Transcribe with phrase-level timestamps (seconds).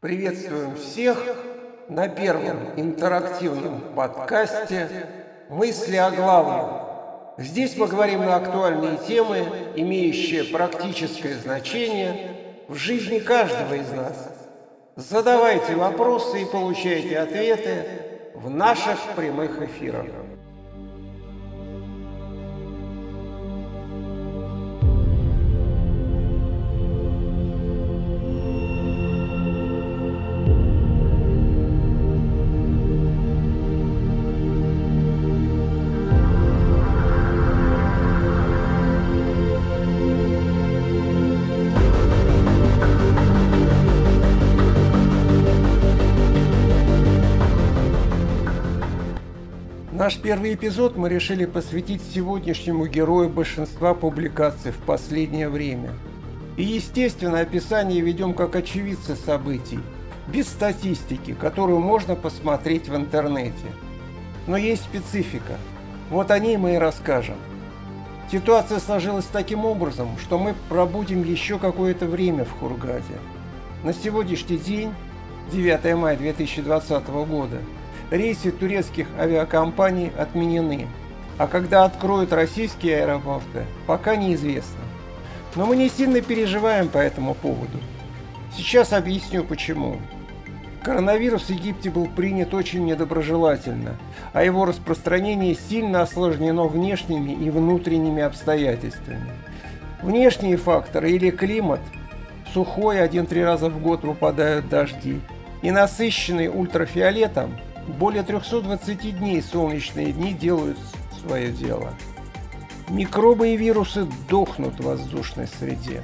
[0.00, 1.20] Приветствуем всех
[1.88, 5.08] на первом интерактивном подкасте
[5.48, 6.82] «Мысли о главном».
[7.36, 12.36] Здесь мы говорим на актуальные темы, имеющие практическое значение
[12.68, 14.30] в жизни каждого из нас.
[14.94, 17.84] Задавайте вопросы и получайте ответы
[18.36, 20.06] в наших прямых эфирах.
[49.98, 55.90] Наш первый эпизод мы решили посвятить сегодняшнему герою большинства публикаций в последнее время.
[56.56, 59.80] И, естественно, описание ведем как очевидцы событий,
[60.28, 63.72] без статистики, которую можно посмотреть в интернете.
[64.46, 65.54] Но есть специфика.
[66.10, 67.38] Вот о ней мы и расскажем.
[68.30, 73.18] Ситуация сложилась таким образом, что мы пробудем еще какое-то время в Хургаде.
[73.82, 74.94] На сегодняшний день,
[75.50, 77.58] 9 мая 2020 года,
[78.10, 80.86] рейсы турецких авиакомпаний отменены,
[81.36, 84.80] а когда откроют российские аэропорты, пока неизвестно.
[85.54, 87.78] Но мы не сильно переживаем по этому поводу.
[88.56, 89.98] Сейчас объясню почему.
[90.82, 93.96] Коронавирус в Египте был принят очень недоброжелательно,
[94.32, 99.32] а его распространение сильно осложнено внешними и внутренними обстоятельствами.
[100.02, 101.80] Внешние факторы или климат–
[102.54, 105.20] сухой, один-три раза в год выпадают дожди,
[105.60, 110.78] и насыщенный ультрафиолетом– более 320 дней солнечные дни делают
[111.20, 111.94] свое дело.
[112.88, 116.02] Микробы и вирусы дохнут в воздушной среде.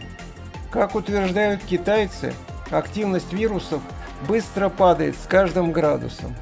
[0.71, 2.35] Как утверждают китайцы,
[2.71, 3.81] активность вирусов
[4.27, 6.35] быстро падает с каждым градусом.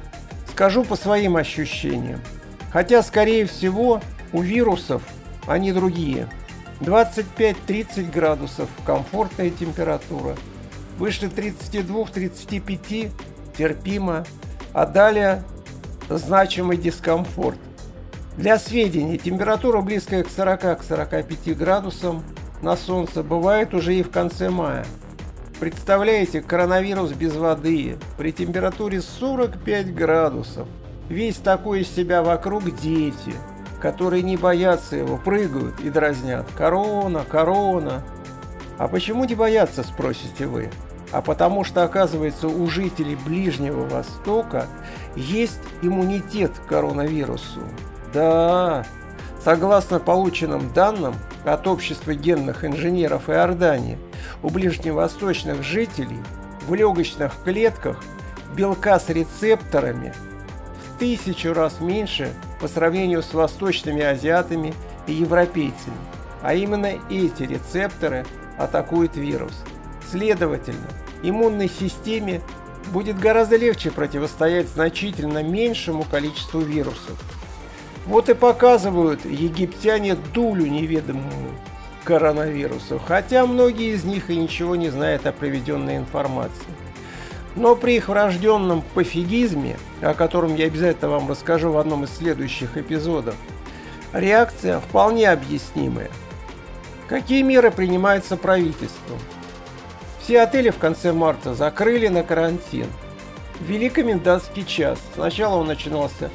[0.49, 2.21] Скажу по своим ощущениям.
[2.71, 5.03] Хотя, скорее всего, у вирусов
[5.45, 6.27] они другие.
[6.79, 10.35] 25-30 градусов– комфортная температура.
[10.97, 13.11] Выше 32-35–
[13.57, 14.25] терпимо
[14.73, 15.43] а далее
[16.09, 17.57] значимый дискомфорт.
[18.37, 22.23] Для сведения, температура близкая к 40-45 градусам
[22.61, 24.85] на солнце бывает уже и в конце мая.
[25.59, 30.67] Представляете, коронавирус без воды при температуре 45 градусов.
[31.09, 33.33] Весь такой из себя вокруг дети,
[33.79, 36.47] которые не боятся его, прыгают и дразнят.
[36.57, 38.03] Корона, корона.
[38.77, 40.69] А почему не боятся, спросите вы?
[41.13, 44.65] А потому что, оказывается, у жителей Ближнего Востока
[45.15, 47.61] есть иммунитет к коронавирусу.
[48.11, 48.83] Да,
[49.43, 51.13] согласно полученным данным
[51.45, 53.99] от Общества генных инженеров Иордании,
[54.41, 56.19] у ближневосточных жителей
[56.67, 58.03] в легочных клетках
[58.55, 60.13] белка с рецепторами
[60.87, 64.73] в тысячу раз меньше по сравнению с восточными азиатами
[65.05, 65.95] и европейцами.
[66.41, 68.25] А именно эти рецепторы
[68.57, 69.63] атакуют вирус.
[70.09, 70.87] Следовательно,
[71.23, 72.41] иммунной системе
[72.91, 77.17] будет гораздо легче противостоять значительно меньшему количеству вирусов.
[78.05, 81.49] Вот и показывают египтяне дулю неведомому
[82.03, 86.67] коронавирусу, хотя многие из них и ничего не знают о проведенной информации.
[87.55, 92.77] Но при их врожденном пофигизме, о котором я обязательно вам расскажу в одном из следующих
[92.77, 93.35] эпизодов,
[94.11, 96.09] реакция вполне объяснимая.
[97.07, 99.19] Какие меры принимаются правительством?
[100.23, 102.87] Все отели в конце марта закрыли на карантин.
[103.59, 104.97] Ввели комендантский час.
[105.15, 106.29] Сначала он начинался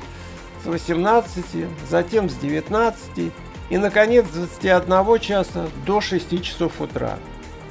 [0.63, 1.45] с 18,
[1.89, 3.33] затем с 19
[3.71, 7.17] и, наконец, с 21 часа до 6 часов утра.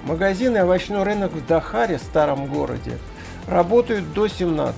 [0.06, 2.98] Магазины и овощной рынок в Дахаре, старом городе,
[3.48, 4.76] работают до 17.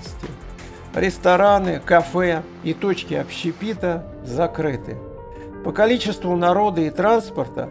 [0.93, 4.97] Рестораны, кафе и точки общепита закрыты.
[5.63, 7.69] По количеству народа и транспорта,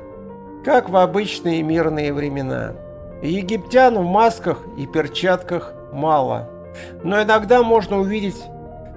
[0.64, 2.72] как в обычные мирные времена–
[3.22, 6.48] Египтян в масках и перчатках мало,
[7.02, 8.42] но иногда можно увидеть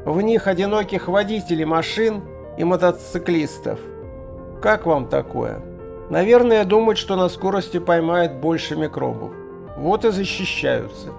[0.06, 2.24] в них одиноких водителей машин
[2.58, 3.80] и мотоциклистов.
[4.62, 5.62] Как вам такое?
[6.10, 9.32] Наверное, думают, что на скорости поймают больше микробов.
[9.78, 11.10] Вот и защищаются.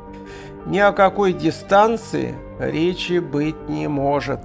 [0.67, 4.41] Ни о какой дистанции речи быть не может.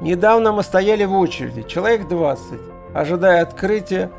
[0.00, 2.60] Недавно мы стояли в очереди, человек 20,
[2.94, 4.10] ожидая открытия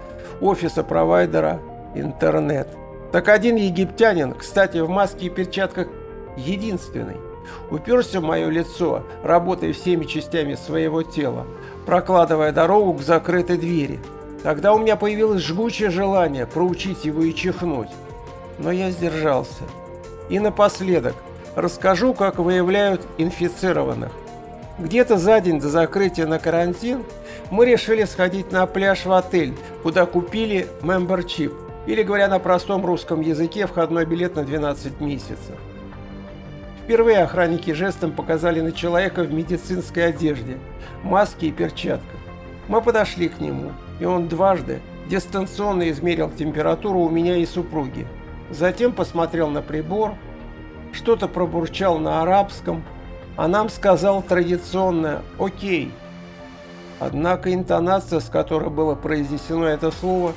[0.41, 1.61] офиса провайдера
[1.95, 2.67] интернет.
[3.11, 5.87] Так один египтянин, кстати, в маске и перчатках
[6.35, 7.17] единственный,
[7.71, 11.45] уперся в мое лицо, работая всеми частями своего тела,
[11.85, 13.99] прокладывая дорогу к закрытой двери.
[14.43, 17.89] Тогда у меня появилось жгучее желание проучить его и чихнуть.
[18.59, 19.63] Но я сдержался.
[20.29, 21.15] И напоследок,
[21.57, 24.11] Расскажу, как выявляют инфицированных.
[24.77, 27.03] Где-то за день до закрытия на карантин
[27.49, 31.51] мы решили сходить на пляж в отель, куда купили мембер-чип,
[31.87, 35.55] или говоря на простом русском языке, входной билет на 12 месяцев.
[36.83, 40.57] Впервые охранники жестом показали на человека в медицинской одежде,
[41.03, 42.19] маске и перчатках.
[42.67, 48.05] Мы подошли к нему, и он дважды дистанционно измерил температуру у меня и супруги.
[48.49, 50.13] Затем посмотрел на прибор,
[50.91, 52.83] что-то пробурчал на арабском,
[53.37, 55.91] а нам сказал традиционное «Окей».
[56.99, 60.33] Однако интонация, с которой было произнесено это слово,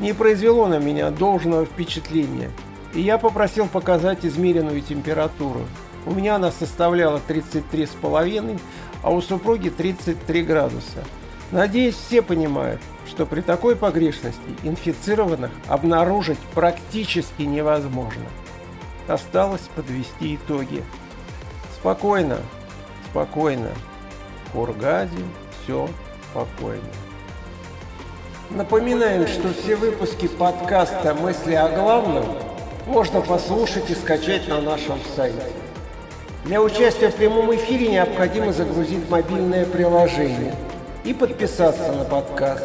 [0.00, 2.50] не произвело на меня должного впечатления,
[2.94, 5.60] и я попросил показать измеренную температуру.
[6.06, 8.58] У меня она составляла 33,5,
[9.02, 11.04] а у супруги 33 градуса.
[11.52, 18.24] Надеюсь, все понимают, что при такой погрешности инфицированных обнаружить практически невозможно.
[19.08, 20.82] Осталось подвести итоги.
[21.74, 22.38] Спокойно,
[23.10, 23.70] спокойно.
[24.46, 25.18] В Кургаде
[25.62, 25.88] все
[26.30, 27.09] спокойно.
[28.50, 32.24] Напоминаем, что все выпуски подкаста «Мысли о главном»
[32.84, 35.38] можно послушать и скачать на нашем сайте.
[36.44, 40.56] Для участия в прямом эфире необходимо загрузить мобильное приложение
[41.04, 42.64] и подписаться на подкаст.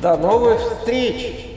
[0.00, 1.53] До новых встреч!